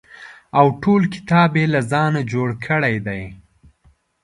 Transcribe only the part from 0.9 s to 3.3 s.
کتاب یې له ځانه جوړ کړی دی.